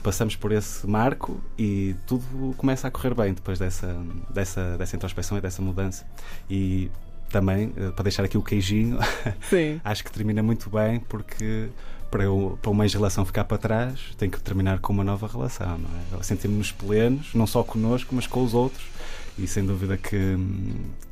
passamos 0.03 0.35
por 0.35 0.51
esse 0.51 0.87
marco 0.87 1.39
e 1.57 1.95
tudo 2.05 2.53
começa 2.57 2.87
a 2.87 2.91
correr 2.91 3.13
bem 3.13 3.33
depois 3.33 3.59
dessa, 3.59 3.95
dessa, 4.29 4.77
dessa 4.77 4.95
introspeção 4.95 5.37
e 5.37 5.41
dessa 5.41 5.61
mudança. 5.61 6.05
E 6.49 6.89
também, 7.29 7.73
eh, 7.75 7.91
para 7.91 8.03
deixar 8.03 8.23
aqui 8.23 8.37
o 8.37 8.41
queijinho, 8.43 8.97
acho 9.83 10.03
que 10.03 10.11
termina 10.11 10.41
muito 10.41 10.69
bem 10.69 10.99
porque 10.99 11.69
para, 12.09 12.23
eu, 12.23 12.57
para 12.61 12.71
uma 12.71 12.85
ex-relação 12.85 13.25
ficar 13.25 13.43
para 13.43 13.57
trás 13.57 13.99
tem 14.17 14.29
que 14.29 14.39
terminar 14.39 14.79
com 14.79 14.93
uma 14.93 15.03
nova 15.03 15.27
relação, 15.27 15.77
não 15.77 16.19
é? 16.19 16.23
Sentirmos-nos 16.23 16.71
plenos, 16.71 17.33
não 17.33 17.47
só 17.47 17.63
connosco, 17.63 18.15
mas 18.15 18.27
com 18.27 18.43
os 18.43 18.53
outros. 18.53 18.85
E 19.37 19.45
sem 19.45 19.65
dúvida 19.65 19.97
que, 19.97 20.35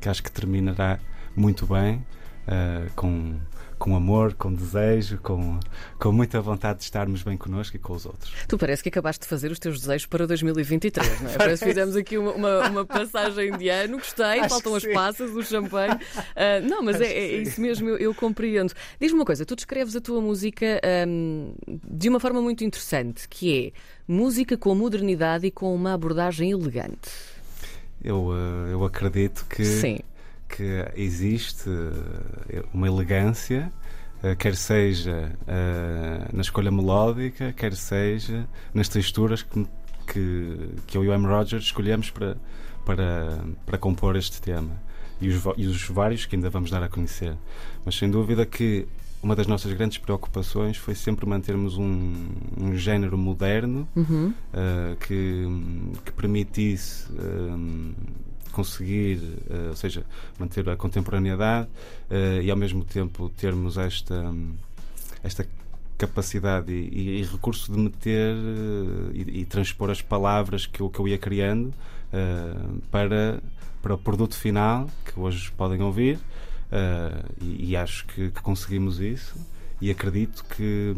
que 0.00 0.08
acho 0.08 0.22
que 0.22 0.30
terminará 0.30 0.98
muito 1.36 1.66
bem 1.66 2.04
uh, 2.48 2.90
com 2.96 3.36
com 3.78 3.94
amor, 3.94 4.34
com 4.34 4.52
desejo, 4.52 5.18
com, 5.22 5.58
com 5.98 6.12
muita 6.12 6.40
vontade 6.40 6.78
de 6.78 6.84
estarmos 6.84 7.22
bem 7.22 7.36
connosco 7.36 7.76
e 7.76 7.78
com 7.78 7.92
os 7.92 8.06
outros. 8.06 8.32
Tu 8.48 8.56
parece 8.56 8.82
que 8.82 8.88
acabaste 8.88 9.22
de 9.22 9.28
fazer 9.28 9.50
os 9.50 9.58
teus 9.58 9.80
desejos 9.80 10.06
para 10.06 10.26
2023, 10.26 11.20
não 11.20 11.30
é? 11.30 11.34
parece 11.38 11.62
que 11.62 11.70
fizemos 11.70 11.96
aqui 11.96 12.16
uma, 12.16 12.32
uma, 12.32 12.68
uma, 12.68 12.84
passagem 12.86 13.56
de 13.56 13.68
ano, 13.68 13.98
gostei, 13.98 14.40
Acho 14.40 14.48
faltam 14.48 14.74
as 14.74 14.82
sim. 14.82 14.92
passas, 14.92 15.30
o 15.30 15.42
champanhe. 15.42 15.94
Uh, 15.94 16.66
não, 16.68 16.82
mas 16.82 17.00
é, 17.00 17.06
é, 17.06 17.36
isso 17.36 17.60
mesmo, 17.60 17.88
eu, 17.88 17.98
eu 17.98 18.14
compreendo. 18.14 18.72
Diz-me 19.00 19.18
uma 19.18 19.26
coisa, 19.26 19.44
tu 19.44 19.54
descreves 19.54 19.94
a 19.94 20.00
tua 20.00 20.20
música 20.20 20.80
um, 21.06 21.54
de 21.84 22.08
uma 22.08 22.18
forma 22.18 22.40
muito 22.40 22.64
interessante, 22.64 23.28
que 23.28 23.66
é 23.66 23.72
música 24.10 24.56
com 24.56 24.74
modernidade 24.74 25.46
e 25.46 25.50
com 25.50 25.74
uma 25.74 25.92
abordagem 25.92 26.50
elegante. 26.50 27.10
Eu, 28.02 28.28
uh, 28.28 28.68
eu 28.70 28.84
acredito 28.84 29.46
que. 29.48 29.64
Sim 29.64 29.98
que 30.48 30.84
existe 30.94 31.68
eh, 32.50 32.62
uma 32.72 32.86
elegância, 32.86 33.72
eh, 34.22 34.34
quer 34.34 34.56
seja 34.56 35.32
eh, 35.46 36.28
na 36.32 36.40
escolha 36.40 36.70
melódica, 36.70 37.52
quer 37.52 37.74
seja 37.74 38.46
nas 38.72 38.88
texturas 38.88 39.42
que, 39.42 39.66
que, 40.06 40.70
que 40.86 40.96
eu 40.96 41.04
e 41.04 41.08
o 41.08 41.12
M. 41.12 41.26
Rogers 41.26 41.64
escolhemos 41.64 42.10
para, 42.10 42.36
para, 42.84 43.38
para 43.64 43.78
compor 43.78 44.16
este 44.16 44.40
tema. 44.40 44.80
E 45.20 45.28
os, 45.28 45.42
e 45.56 45.66
os 45.66 45.88
vários 45.88 46.26
que 46.26 46.36
ainda 46.36 46.50
vamos 46.50 46.70
dar 46.70 46.82
a 46.82 46.88
conhecer. 46.88 47.34
Mas 47.84 47.96
sem 47.96 48.10
dúvida 48.10 48.44
que 48.44 48.86
uma 49.22 49.34
das 49.34 49.46
nossas 49.46 49.72
grandes 49.72 49.98
preocupações 49.98 50.76
foi 50.76 50.94
sempre 50.94 51.26
mantermos 51.26 51.76
um, 51.78 52.28
um 52.60 52.76
género 52.76 53.16
moderno 53.18 53.88
uhum. 53.96 54.28
uh, 54.28 54.96
que, 54.96 55.46
que 56.04 56.12
permitisse 56.12 57.10
uh, 57.12 57.94
conseguir, 58.52 59.18
uh, 59.50 59.70
ou 59.70 59.76
seja, 59.76 60.04
manter 60.38 60.68
a 60.68 60.76
contemporaneidade 60.76 61.68
uh, 62.10 62.40
e 62.42 62.50
ao 62.50 62.56
mesmo 62.56 62.84
tempo 62.84 63.28
termos 63.30 63.76
esta, 63.76 64.32
esta 65.22 65.46
capacidade 65.98 66.72
e, 66.72 67.20
e, 67.20 67.22
recurso 67.24 67.72
de 67.72 67.78
meter 67.78 68.34
e, 69.14 69.40
e, 69.40 69.44
transpor 69.44 69.90
as 69.90 70.02
palavras 70.02 70.66
que 70.66 70.80
eu, 70.80 70.90
que 70.90 70.98
eu 70.98 71.08
ia 71.08 71.16
criando 71.16 71.72
para, 72.90 73.42
para 73.80 73.94
o 73.94 73.98
produto 73.98 74.36
final 74.36 74.88
que 75.06 75.18
hoje 75.18 75.50
podem 75.56 75.80
ouvir 75.80 76.18
e, 77.40 77.70
e, 77.70 77.76
acho 77.76 78.06
que, 78.06 78.30
que, 78.30 78.42
conseguimos 78.42 79.00
isso 79.00 79.36
e 79.80 79.90
acredito 79.90 80.44
que, 80.44 80.94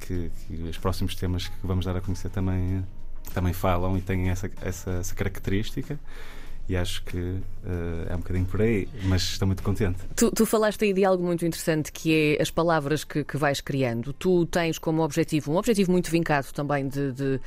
que, 0.00 0.30
que, 0.46 0.62
os 0.62 0.78
próximos 0.78 1.14
temas 1.14 1.48
que 1.48 1.54
vamos 1.62 1.84
dar 1.84 1.96
a 1.96 2.00
conhecer 2.00 2.30
também, 2.30 2.84
também 3.32 3.52
falam 3.52 3.96
e 3.96 4.00
têm 4.00 4.30
essa, 4.30 4.50
essa, 4.62 4.90
essa 4.92 5.14
característica 5.14 5.98
e 6.68 6.76
acho 6.76 7.02
que 7.04 7.16
uh, 7.16 7.42
é 8.08 8.14
um 8.14 8.18
bocadinho 8.18 8.44
por 8.44 8.60
aí, 8.60 8.86
mas 9.04 9.22
estou 9.22 9.46
muito 9.46 9.62
contente. 9.62 9.98
Tu, 10.14 10.30
tu 10.30 10.44
falaste 10.44 10.84
aí 10.84 10.92
de 10.92 11.02
algo 11.02 11.24
muito 11.24 11.46
interessante 11.46 11.90
que 11.90 12.36
é 12.38 12.42
as 12.42 12.50
palavras 12.50 13.04
que, 13.04 13.24
que, 13.24 13.38
vais 13.38 13.62
criando. 13.62 14.12
Tu 14.12 14.44
tens 14.46 14.78
como 14.78 15.02
objetivo, 15.02 15.50
um 15.50 15.56
objetivo 15.56 15.90
muito 15.90 16.10
vincado 16.10 16.52
também 16.52 16.86
de, 16.86 17.12
de 17.12 17.34
uh, 17.36 17.40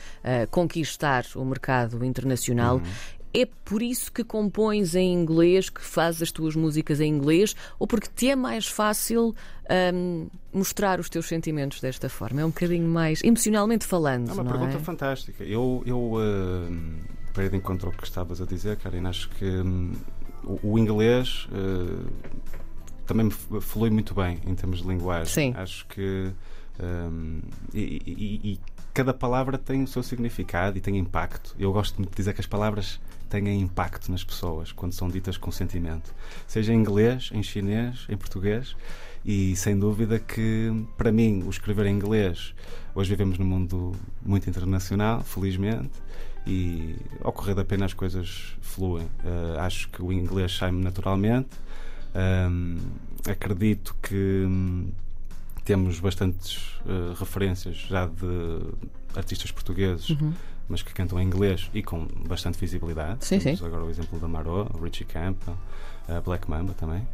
conquistar 0.50 1.24
o 1.36 1.46
mercado 1.46 2.04
internacional. 2.04 2.78
Uhum. 2.78 2.84
É 3.34 3.46
por 3.46 3.82
isso 3.82 4.12
que 4.12 4.24
compões 4.24 4.96
em 4.96 5.14
inglês, 5.14 5.70
que 5.70 5.82
fazes 5.82 6.24
as 6.24 6.32
tuas 6.32 6.56
músicas 6.56 7.00
em 7.00 7.08
inglês, 7.08 7.56
ou 7.80 7.88
porque 7.88 8.10
te 8.14 8.30
é 8.30 8.36
mais 8.36 8.68
fácil 8.68 9.34
um, 9.94 10.28
mostrar 10.54 11.00
os 11.00 11.10
teus 11.10 11.28
sentimentos 11.28 11.80
desta 11.80 12.10
forma? 12.10 12.42
É 12.42 12.46
um 12.46 12.50
bocadinho 12.50 12.88
mais 12.88 13.24
emocionalmente 13.24 13.86
falando. 13.86 14.30
É 14.30 14.34
uma 14.34 14.44
não 14.44 14.52
pergunta 14.52 14.78
é? 14.78 14.80
fantástica. 14.80 15.44
Eu, 15.44 15.82
eu 15.86 16.14
uh, 16.14 17.22
para 17.34 17.46
ir 17.46 17.50
de 17.50 17.58
encontro 17.58 17.88
ao 17.88 17.94
que 17.94 18.04
estavas 18.04 18.42
a 18.42 18.46
dizer, 18.46 18.78
Karina, 18.78 19.10
acho 19.10 19.30
que 19.30 19.46
um, 19.46 19.94
o, 20.44 20.74
o, 20.74 20.80
inglês 20.80 21.48
uh, 21.52 22.06
também 23.06 23.26
me 23.26 23.62
flui 23.62 23.90
muito 23.90 24.14
bem 24.14 24.40
em 24.46 24.56
termos 24.56 24.82
de 24.82 24.88
linguagem. 24.88 25.34
Sim. 25.34 25.54
Acho 25.56 25.86
que. 25.88 26.32
Um, 26.80 27.42
e, 27.74 28.02
e, 28.06 28.52
e, 28.54 28.60
cada 28.94 29.14
palavra 29.14 29.58
tem 29.58 29.84
o 29.84 29.88
seu 29.88 30.04
significado 30.04 30.78
e 30.78 30.82
tem 30.82 30.98
impacto. 30.98 31.56
Eu 31.58 31.72
gosto 31.72 31.98
muito 31.98 32.10
de 32.10 32.16
dizer 32.18 32.34
que 32.34 32.42
as 32.42 32.48
palavras 32.48 33.00
têm 33.32 33.62
impacto 33.62 34.12
nas 34.12 34.24
pessoas 34.24 34.72
quando 34.72 34.92
são 34.92 35.08
ditas 35.08 35.38
com 35.38 35.52
sentimento, 35.52 36.14
seja 36.46 36.74
em 36.74 36.78
inglês, 36.78 37.30
em 37.34 37.42
chinês, 37.42 38.06
em 38.10 38.18
português. 38.18 38.76
E 39.24 39.56
sem 39.56 39.78
dúvida 39.78 40.20
que, 40.20 40.72
para 40.98 41.12
mim, 41.12 41.44
o 41.46 41.50
escrever 41.50 41.86
em 41.86 41.94
inglês, 41.94 42.56
hoje 42.96 43.12
vivemos 43.12 43.38
num 43.38 43.46
mundo 43.46 43.96
muito 44.26 44.50
internacional, 44.50 45.24
felizmente, 45.24 45.92
e 46.46 46.96
ao 47.22 47.32
correr 47.32 47.54
da 47.54 47.64
pena 47.64 47.86
as 47.86 47.94
coisas 47.94 48.56
fluem. 48.62 49.06
Uh, 49.24 49.60
acho 49.60 49.90
que 49.90 50.02
o 50.02 50.12
inglês 50.12 50.58
sai-me 50.58 50.84
naturalmente. 50.84 51.50
Um, 52.16 52.78
acredito 53.30 53.96
que 54.02 54.44
um, 54.44 54.92
temos 55.64 56.00
bastantes 56.00 56.80
uh, 56.80 57.14
referências 57.18 57.76
já 57.76 58.08
de 58.08 58.60
artistas 59.16 59.52
portugueses, 59.52 60.10
uhum. 60.10 60.34
Mas 60.72 60.82
que 60.82 60.94
cantam 60.94 61.20
em 61.20 61.26
inglês 61.26 61.70
e 61.74 61.84
com 61.84 62.08
bastante 62.28 62.58
visibilidade. 62.58 63.26
Sim, 63.26 63.40
temos 63.40 63.60
sim. 63.60 63.66
agora 63.66 63.84
o 63.84 63.90
exemplo 63.90 64.18
da 64.20 64.28
Marot, 64.28 64.72
Richie 64.82 65.06
uh, 66.10 66.22
Black 66.24 66.50
Mamba 66.50 66.74
também. 66.74 67.06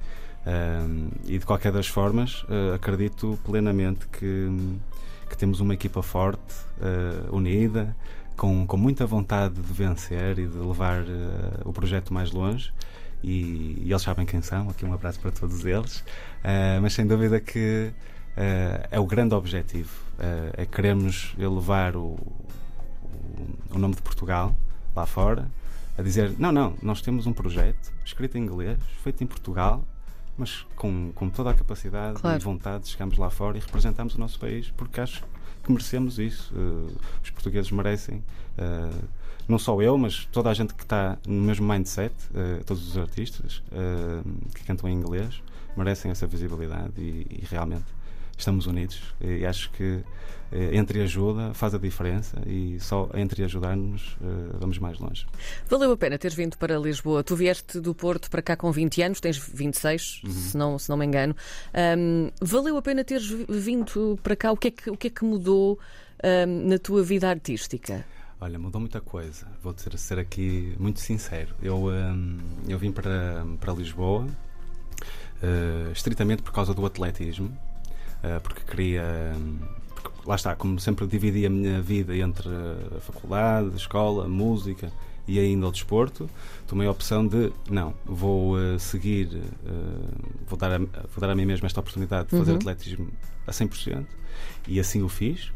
Um, 0.48 1.10
e 1.26 1.38
de 1.38 1.46
qualquer 1.46 1.74
das 1.74 1.88
formas, 1.88 2.44
uh, 2.44 2.74
acredito 2.76 3.38
plenamente 3.44 4.08
que, 4.08 4.48
que 5.30 5.38
temos 5.38 5.60
uma 5.60 5.74
equipa 5.74 6.02
forte, 6.02 6.54
uh, 6.80 7.36
unida, 7.36 7.94
com, 8.38 8.66
com 8.66 8.78
muita 8.78 9.06
vontade 9.06 9.56
de 9.56 9.74
vencer 9.74 10.40
e 10.40 10.48
de 10.48 10.58
levar 10.58 11.02
uh, 11.02 11.06
o 11.66 11.74
projeto 11.74 12.14
mais 12.14 12.32
longe. 12.32 12.72
E, 13.22 13.82
e, 13.84 13.88
eles 13.90 14.02
sabem 14.02 14.26
quem 14.26 14.42
são. 14.42 14.70
Aqui 14.70 14.86
um 14.86 14.94
abraço 14.94 15.20
para 15.20 15.32
todos 15.32 15.66
eles. 15.66 16.04
mas 16.82 16.94
sem 16.94 17.06
dúvida 17.06 17.40
que 17.40 17.92
é 18.92 19.00
o 19.00 19.08
grande 19.08 19.34
objetivo: 19.34 19.90
é 20.56 20.68
queremos 20.68 21.34
elevar 21.40 21.96
o, 21.96 22.16
o, 23.72 23.80
nome 23.80 23.96
de 23.96 24.02
Portugal 24.02 24.56
lá 24.96 25.06
fora 25.06 25.50
a 25.98 26.02
dizer: 26.02 26.34
não, 26.38 26.52
não, 26.52 26.76
nós 26.82 27.02
temos 27.02 27.26
um 27.26 27.34
projeto 27.34 27.92
escrito 28.06 28.38
em 28.38 28.42
inglês, 28.42 28.78
feito 29.04 29.24
em 29.24 29.28
Portugal, 29.28 29.84
mas 30.38 30.66
com, 30.76 31.12
com 31.14 31.30
toda 31.30 31.52
a 31.52 31.54
capacidade 31.54 32.20
claro. 32.20 32.40
e 32.40 32.44
vontade 32.44 32.84
de 32.84 32.90
chegarmos 32.90 33.18
lá 33.18 33.30
fora 33.30 33.58
e 33.58 33.60
representamos 33.60 34.16
o 34.16 34.20
nosso 34.20 34.40
país, 34.40 34.72
porque 34.78 35.02
acho 35.02 35.24
que 35.64 35.72
merecemos 35.72 36.20
isso. 36.20 36.54
Uh, 36.56 36.96
os 37.24 37.30
portugueses 37.30 37.72
merecem. 37.72 38.24
Uh, 38.58 39.08
não 39.48 39.58
só 39.58 39.82
eu, 39.82 39.98
mas 39.98 40.26
toda 40.26 40.50
a 40.50 40.54
gente 40.54 40.74
que 40.74 40.84
está 40.84 41.18
no 41.26 41.42
mesmo 41.44 41.66
mindset, 41.66 42.14
uh, 42.32 42.64
todos 42.66 42.86
os 42.86 42.98
artistas 42.98 43.64
que 44.54 44.64
cantam 44.66 44.90
em 44.90 44.94
inglês, 44.94 45.42
merecem 45.76 46.12
essa 46.12 46.28
visibilidade 46.28 46.92
e, 46.98 47.26
e 47.30 47.46
realmente 47.50 47.86
estamos 48.38 48.68
unidos 48.68 49.02
e 49.20 49.46
acho 49.46 49.72
que 49.72 50.04
eh, 50.52 50.78
entre 50.78 51.02
ajuda 51.02 51.54
faz 51.54 51.74
a 51.74 51.78
diferença 51.78 52.42
e 52.46 52.80
só 52.80 53.10
entre 53.16 53.44
ajudar-nos 53.44 54.18
eh, 54.22 54.56
vamos 54.60 54.80
mais 54.80 54.98
longe. 55.00 55.26
Valeu 55.70 55.92
a 55.92 55.98
pena 55.98 56.18
teres 56.18 56.36
vindo 56.36 56.58
para 56.58 56.78
Lisboa. 56.78 57.24
Tu 57.24 57.36
vieste 57.36 57.82
do 57.82 57.94
Porto 57.94 58.30
para 58.30 58.42
cá 58.42 58.56
com 58.56 58.72
20 58.72 59.02
anos, 59.02 59.20
tens 59.20 59.38
26, 59.38 60.22
uhum. 60.24 60.32
se, 60.32 60.58
não, 60.58 60.80
se 60.80 60.90
não 60.90 60.98
me 60.98 61.06
engano. 61.06 61.36
Um, 61.98 62.32
valeu 62.42 62.78
a 62.78 62.82
pena 62.82 63.04
teres 63.04 63.28
vindo 63.28 64.18
para 64.24 64.36
cá? 64.36 64.52
O 64.52 64.58
que 64.58 64.70
é 64.70 64.72
que, 64.72 64.90
o 64.90 64.98
que, 64.98 65.08
é 65.08 65.10
que 65.10 65.26
mudou 65.26 65.78
um, 66.24 66.68
na 66.70 66.80
tua 66.80 67.04
vida 67.04 67.30
artística? 67.30 68.06
Olha, 68.40 68.58
mudou 68.58 68.80
muita 68.80 69.02
coisa. 69.02 69.48
Vou 69.62 69.74
ser, 69.76 69.98
ser 69.98 70.20
aqui 70.20 70.74
muito 70.80 71.00
sincero. 71.00 71.56
Eu, 71.62 71.88
um, 71.88 72.38
eu 72.68 72.78
vim 72.78 72.92
para, 72.92 73.46
para 73.60 73.74
Lisboa 73.74 74.28
uh, 75.42 75.92
estritamente 75.92 76.42
por 76.42 76.54
causa 76.54 76.74
do 76.74 76.86
atletismo. 76.86 77.52
Eh, 78.24 78.40
porque 78.40 78.62
queria. 78.62 79.04
Porque, 79.94 80.10
lá 80.26 80.36
está, 80.36 80.56
como 80.56 80.80
sempre 80.80 81.08
dividi 81.08 81.46
a 81.46 81.50
minha 81.50 81.82
vida 81.82 82.16
entre 82.16 82.50
a 82.96 83.00
faculdade, 83.00 83.70
a 83.74 83.76
escola, 83.76 84.26
a 84.26 84.28
música 84.28 84.92
e 85.28 85.40
ainda 85.40 85.68
o 85.68 85.72
desporto, 85.72 86.30
tomei 86.66 86.88
a 86.88 86.92
opção 86.92 87.28
de 87.28 87.52
não, 87.70 87.94
vou 88.06 88.56
uh, 88.56 88.80
seguir, 88.80 89.28
uh, 89.28 90.42
vou, 90.48 90.58
dar 90.58 90.72
a, 90.72 90.78
vou 90.78 91.20
dar 91.20 91.30
a 91.30 91.36
mim 91.36 91.46
mesmo 91.46 91.66
esta 91.66 91.82
oportunidade 91.82 92.30
de 92.30 92.38
fazer 92.38 92.52
uhum. 92.52 92.58
atletismo 92.58 93.10
a 93.46 93.52
100% 93.52 94.06
e 94.70 94.80
assim 94.80 95.02
o 95.02 95.10
fiz 95.10 95.52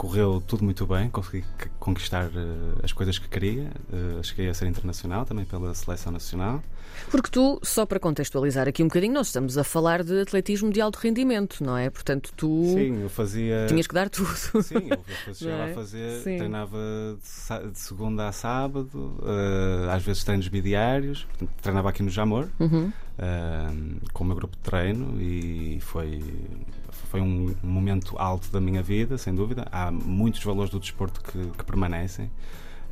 correu 0.00 0.42
tudo 0.46 0.64
muito 0.64 0.86
bem, 0.86 1.10
consegui 1.10 1.44
conquistar 1.78 2.28
uh, 2.28 2.80
as 2.82 2.90
coisas 2.90 3.18
que 3.18 3.28
queria. 3.28 3.70
Uh, 3.92 4.24
cheguei 4.24 4.48
a 4.48 4.54
ser 4.54 4.66
internacional 4.66 5.26
também 5.26 5.44
pela 5.44 5.74
seleção 5.74 6.10
nacional. 6.10 6.62
Porque 7.10 7.28
tu, 7.28 7.60
só 7.62 7.84
para 7.84 8.00
contextualizar 8.00 8.66
aqui 8.66 8.82
um 8.82 8.86
bocadinho, 8.86 9.12
nós 9.12 9.26
estamos 9.26 9.58
a 9.58 9.64
falar 9.64 10.02
de 10.02 10.22
atletismo 10.22 10.72
de 10.72 10.80
alto 10.80 10.96
rendimento, 10.96 11.62
não 11.62 11.76
é? 11.76 11.90
Portanto, 11.90 12.32
tu. 12.34 12.64
Sim, 12.74 13.02
eu 13.02 13.10
fazia. 13.10 13.66
Tinhas 13.68 13.86
que 13.86 13.94
dar 13.94 14.08
tudo. 14.08 14.34
Sim, 14.62 14.88
eu 14.88 15.04
chegava 15.34 15.64
é? 15.64 15.70
a 15.70 15.74
fazer, 15.74 16.22
Sim. 16.22 16.38
treinava 16.38 16.78
de, 17.22 17.78
segunda 17.78 18.26
a 18.26 18.32
sábado, 18.32 19.18
uh, 19.20 19.90
às 19.90 20.02
vezes 20.02 20.24
treinos 20.24 20.48
bidiários, 20.48 21.24
portanto, 21.24 21.50
treinava 21.60 21.90
aqui 21.90 22.02
no 22.02 22.08
Jamor. 22.08 22.48
Uhum. 22.58 22.90
com 24.14 24.24
o 24.24 24.26
meu 24.26 24.34
grupo 24.34 24.56
de 24.56 24.62
treino 24.62 25.20
e 25.20 25.78
foi 25.82 26.22
foi 27.10 27.20
um 27.20 27.54
momento 27.60 28.16
alto 28.16 28.50
da 28.52 28.60
minha 28.60 28.82
vida, 28.82 29.18
sem 29.18 29.34
dúvida. 29.34 29.66
Há 29.72 29.90
muitos 29.90 30.42
valores 30.44 30.70
do 30.70 30.78
desporto 30.78 31.20
que, 31.20 31.50
que 31.58 31.64
permanecem 31.64 32.26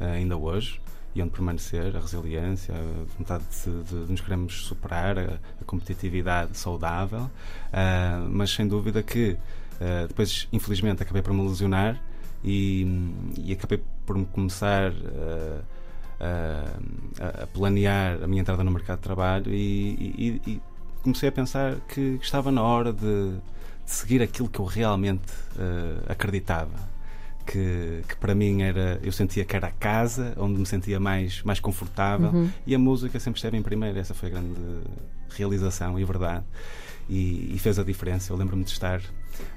uh, 0.01 0.05
ainda 0.05 0.37
hoje 0.37 0.81
e 1.15 1.23
onde 1.23 1.31
permanecer, 1.31 1.97
a 1.97 2.01
resiliência, 2.01 2.75
a 2.75 3.17
vontade 3.17 3.45
de, 3.65 3.83
de, 3.85 4.05
de 4.07 4.11
nos 4.11 4.21
queremos 4.21 4.67
superar, 4.67 5.19
a, 5.19 5.39
a 5.61 5.65
competitividade 5.65 6.59
saudável, 6.59 7.21
uh, 7.21 8.29
mas 8.29 8.51
sem 8.51 8.67
dúvida 8.67 9.05
que 9.05 9.37
uh, 9.81 10.09
depois, 10.09 10.49
infelizmente, 10.53 11.01
acabei 11.01 11.23
por 11.23 11.33
me 11.33 11.49
lesionar 11.49 12.03
e, 12.43 12.87
e 13.39 13.53
acabei 13.53 13.81
por 14.05 14.19
me 14.19 14.27
começar 14.27 14.91
uh, 14.91 15.63
a 16.21 17.47
planear 17.47 18.21
a 18.21 18.27
minha 18.27 18.41
entrada 18.41 18.65
no 18.65 18.73
mercado 18.73 18.97
de 18.97 19.05
trabalho 19.05 19.55
e, 19.55 20.41
e, 20.45 20.51
e 20.51 20.63
comecei 21.05 21.29
a 21.29 21.33
pensar 21.33 21.77
que 21.89 22.19
estava 22.21 22.51
na 22.51 22.61
hora 22.61 22.93
de 22.93 23.39
seguir 23.89 24.23
aquilo 24.23 24.49
que 24.49 24.61
eu 24.61 24.65
realmente 24.65 25.33
uh, 25.57 26.05
acreditava. 26.09 26.99
Que, 27.47 28.03
que, 28.07 28.15
para 28.17 28.35
mim 28.35 28.61
era, 28.61 29.01
eu 29.03 29.11
sentia 29.11 29.43
que 29.43 29.57
era 29.57 29.69
a 29.69 29.71
casa 29.71 30.35
onde 30.37 30.59
me 30.59 30.67
sentia 30.67 31.01
mais, 31.01 31.43
mais 31.43 31.59
confortável 31.59 32.29
uhum. 32.29 32.51
e 32.67 32.75
a 32.75 32.79
música 32.79 33.19
sempre 33.19 33.39
esteve 33.39 33.57
em 33.57 33.63
primeiro. 33.63 33.99
Essa 33.99 34.13
foi 34.13 34.29
a 34.29 34.33
grande 34.33 34.61
realização 35.31 35.99
e 35.99 36.05
verdade. 36.05 36.45
E, 37.09 37.55
e 37.55 37.59
fez 37.59 37.79
a 37.79 37.83
diferença. 37.83 38.31
Eu 38.31 38.37
lembro-me 38.37 38.65
de 38.65 38.71
estar 38.71 39.01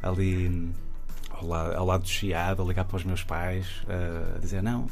ali 0.01 0.71
ao 1.29 1.45
lado, 1.45 1.75
ao 1.75 1.85
lado 1.85 2.03
do 2.03 2.09
Chiado, 2.09 2.61
a 2.61 2.65
ligar 2.65 2.85
para 2.85 2.95
os 2.95 3.03
meus 3.03 3.25
pais, 3.25 3.67
uh, 3.83 4.37
a 4.37 4.39
dizer: 4.39 4.63
Não, 4.63 4.87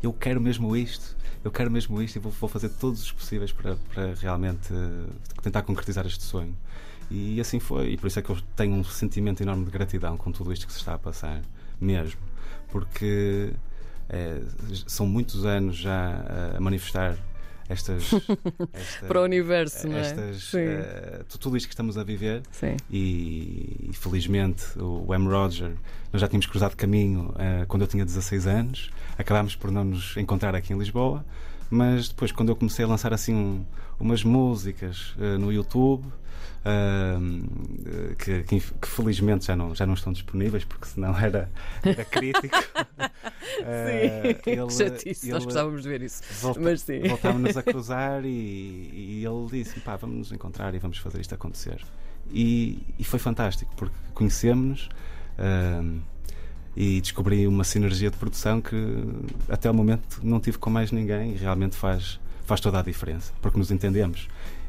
eu 0.00 0.12
quero 0.12 0.40
mesmo 0.40 0.76
isto, 0.76 1.16
eu 1.42 1.50
quero 1.50 1.68
mesmo 1.68 2.00
isto 2.00 2.14
e 2.14 2.18
vou, 2.20 2.30
vou 2.30 2.48
fazer 2.48 2.68
todos 2.68 3.02
os 3.02 3.10
possíveis 3.10 3.50
para, 3.50 3.74
para 3.92 4.14
realmente 4.14 4.72
uh, 4.72 5.12
tentar 5.42 5.62
concretizar 5.62 6.06
este 6.06 6.22
sonho. 6.22 6.54
E 7.10 7.40
assim 7.40 7.60
foi, 7.60 7.90
e 7.90 7.96
por 7.96 8.08
isso 8.08 8.18
é 8.18 8.22
que 8.22 8.30
eu 8.30 8.38
tenho 8.56 8.74
um 8.74 8.84
sentimento 8.84 9.42
enorme 9.42 9.64
de 9.64 9.70
gratidão 9.70 10.16
com 10.16 10.32
tudo 10.32 10.52
isto 10.52 10.66
que 10.66 10.72
se 10.72 10.78
está 10.78 10.94
a 10.94 10.98
passar, 10.98 11.40
mesmo, 11.80 12.20
porque 12.70 13.52
é, 14.08 14.40
são 14.86 15.06
muitos 15.06 15.44
anos 15.44 15.76
já 15.76 16.24
a 16.56 16.60
manifestar 16.60 17.16
estas, 17.68 18.12
esta, 18.72 19.06
para 19.06 19.20
o 19.20 19.24
universo, 19.24 19.88
não 19.88 19.96
é? 19.96 20.12
Uh, 20.12 21.38
tudo 21.38 21.56
isto 21.56 21.66
que 21.66 21.74
estamos 21.74 21.98
a 21.98 22.04
viver 22.04 22.42
Sim. 22.52 22.76
E, 22.88 23.88
e, 23.90 23.92
felizmente 23.92 24.64
o 24.78 25.12
M. 25.12 25.26
Roger 25.26 25.72
nós 26.12 26.20
já 26.20 26.28
tínhamos 26.28 26.46
cruzado 26.46 26.76
caminho 26.76 27.30
uh, 27.30 27.66
quando 27.66 27.82
eu 27.82 27.88
tinha 27.88 28.04
16 28.04 28.46
anos 28.46 28.90
acabámos 29.18 29.56
por 29.56 29.72
não 29.72 29.82
nos 29.82 30.16
encontrar 30.16 30.54
aqui 30.54 30.72
em 30.72 30.78
Lisboa 30.78 31.24
Mas 31.70 32.08
depois, 32.08 32.30
quando 32.32 32.50
eu 32.50 32.56
comecei 32.56 32.84
a 32.84 32.88
lançar 32.88 33.12
assim 33.12 33.34
um, 33.34 33.64
umas 33.98 34.22
músicas 34.22 35.14
uh, 35.18 35.38
no 35.38 35.52
YouTube, 35.52 36.06
uh, 36.64 38.16
que, 38.16 38.42
que, 38.42 38.60
que, 38.60 38.88
felizmente 38.88 39.46
já 39.46 39.56
não, 39.56 39.74
já 39.74 39.86
não 39.86 39.94
estão 39.94 40.12
disponíveis, 40.12 40.64
porque 40.64 40.86
senão 40.86 41.16
era, 41.18 41.50
era 41.82 42.04
crítico. 42.04 42.56
sim, 43.56 44.50
ele, 44.50 44.70
chatice, 44.70 45.26
ele, 45.26 45.32
nós 45.32 45.44
gostávamos 45.44 45.82
de 45.82 45.88
ver 45.88 46.02
isso. 46.02 46.22
Volta, 46.40 46.60
Mas 46.60 46.80
sim. 46.82 47.00
Voltámos-nos 47.08 47.56
a 47.56 47.62
cruzar 47.64 48.24
e, 48.24 48.28
e, 48.28 49.24
ele 49.24 49.46
disse: 49.50 49.80
pá, 49.80 49.96
vamos 49.96 50.16
nos 50.16 50.32
encontrar 50.32 50.74
e 50.74 50.78
vamos 50.78 50.98
fazer 50.98 51.20
isto 51.20 51.34
acontecer. 51.34 51.84
E, 52.30 52.82
e 52.98 53.04
foi 53.04 53.18
fantástico, 53.18 53.72
porque 53.76 53.94
conhecemos-nos. 54.14 54.88
Uh, 55.38 56.00
e 56.76 57.00
descobri 57.00 57.46
uma 57.46 57.64
sinergia 57.64 58.10
de 58.10 58.18
produção 58.18 58.60
que 58.60 58.76
até 59.48 59.70
o 59.70 59.74
momento 59.74 60.20
não 60.22 60.38
tive 60.38 60.58
com 60.58 60.68
mais 60.68 60.92
ninguém 60.92 61.32
e 61.32 61.36
realmente 61.36 61.74
faz, 61.74 62.20
faz 62.44 62.60
toda 62.60 62.78
a 62.78 62.82
diferença, 62.82 63.32
porque 63.40 63.58
nos 63.58 63.70
entendemos. 63.70 64.28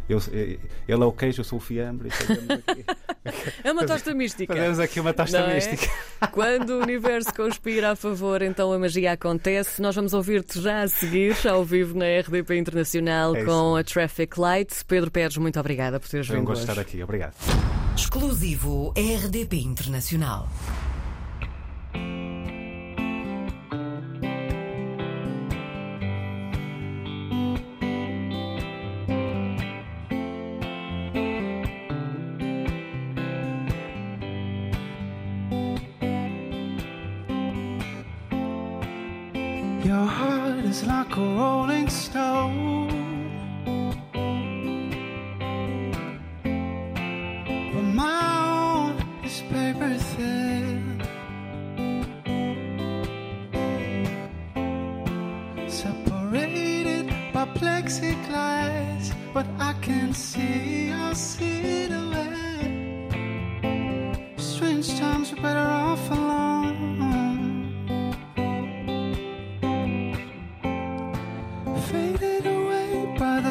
Eu, 0.09 0.19
ele 0.31 0.59
é 0.87 1.05
o 1.05 1.11
queijo, 1.11 1.41
eu 1.41 1.43
sou 1.43 1.57
o 1.57 1.61
fiambre. 1.61 2.09
é 3.63 3.71
uma 3.71 3.85
tosta 3.85 4.13
mística. 4.13 4.53
Fazemos 4.53 4.79
aqui 4.79 4.99
uma 4.99 5.13
tosta 5.13 5.37
é? 5.39 5.55
mística. 5.55 5.91
Quando 6.31 6.71
o 6.71 6.81
universo 6.81 7.33
conspira 7.33 7.91
a 7.91 7.95
favor, 7.95 8.41
então 8.41 8.71
a 8.71 8.79
magia 8.79 9.11
acontece. 9.11 9.81
Nós 9.81 9.95
vamos 9.95 10.13
ouvir-te 10.13 10.61
já 10.61 10.83
a 10.83 10.87
seguir, 10.87 11.35
ao 11.45 11.63
vivo 11.65 11.97
na 11.97 12.05
RDP 12.05 12.57
Internacional, 12.57 13.35
é 13.35 13.43
com 13.43 13.75
a 13.75 13.83
Traffic 13.83 14.39
Light. 14.39 14.85
Pedro 14.85 15.11
Pérez, 15.11 15.35
muito 15.35 15.59
obrigada 15.59 15.99
por 15.99 16.07
teres 16.07 16.27
vindo. 16.27 16.37
É 16.37 16.41
um 16.41 16.45
gosto 16.45 16.63
de 16.63 16.69
estar 16.69 16.81
aqui, 16.81 17.03
obrigado. 17.03 17.33
Exclusivo 17.95 18.93
RDP 18.95 19.57
Internacional. 19.57 20.47
Your 39.87 40.05
heart 40.05 40.65
is 40.65 40.83
like 40.85 41.15
a 41.15 41.21
rolling 41.21 41.87
stone. 41.87 42.89
But 47.73 47.87
my 48.01 48.19
own 48.51 48.95
is 49.23 49.39
paper 49.47 49.95
thin. 50.11 50.99
Separated 55.69 57.05
by 57.33 57.45
plexiglass, 57.55 59.13
but 59.33 59.47
I 59.57 59.71
can 59.79 60.13
see 60.13 60.89
your 60.89 61.15
silhouette. 61.15 61.46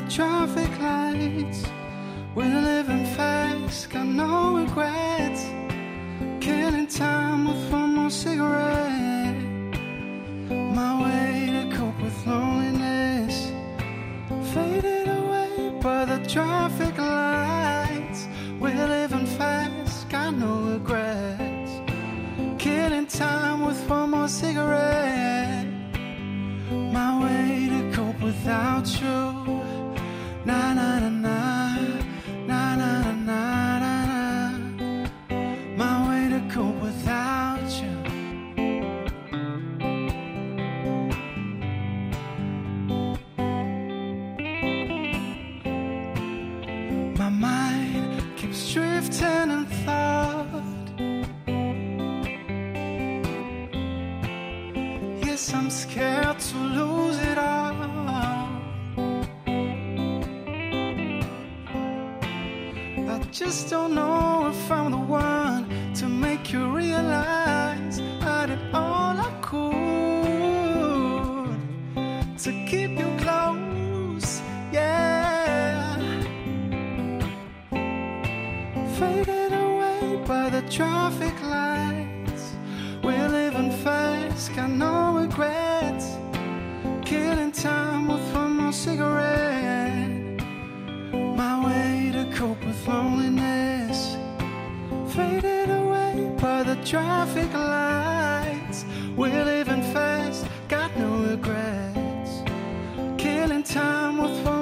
Traffic 0.08 0.70
lights. 0.80 1.64
We're 2.34 2.60
living 2.60 3.06
fast, 3.16 3.90
got 3.90 4.06
no 4.06 4.56
regrets. 4.58 5.46
Killing 6.40 6.86
time 6.86 7.48
with 7.48 7.72
one 7.72 7.94
more 7.94 8.10
cigarette. 8.10 9.05
Traffic 80.76 81.34
lights. 81.42 82.52
We're 83.02 83.28
living 83.28 83.70
fast, 83.82 84.54
got 84.54 84.68
no 84.68 85.16
regrets. 85.16 86.18
Killing 87.02 87.50
time 87.50 88.08
with 88.08 88.34
one 88.34 88.56
more 88.58 88.72
cigarette. 88.72 90.42
My 91.12 91.64
way 91.64 92.12
to 92.12 92.30
cope 92.36 92.62
with 92.62 92.86
loneliness. 92.86 94.18
Faded 95.14 95.70
away 95.70 96.36
by 96.38 96.62
the 96.62 96.76
traffic 96.84 97.50
lights. 97.54 98.84
We're 99.16 99.46
living 99.46 99.82
fast, 99.94 100.46
got 100.68 100.94
no 100.98 101.10
regrets. 101.30 102.42
Killing 103.16 103.62
time 103.62 104.18
with 104.18 104.44
one 104.44 104.55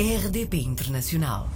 RDP 0.00 0.54
Internacional. 0.54 1.46